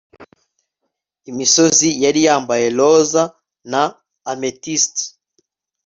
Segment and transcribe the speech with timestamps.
[1.31, 3.23] Imisozi yari yambaye roza
[3.71, 3.81] na
[4.31, 4.95] amethyst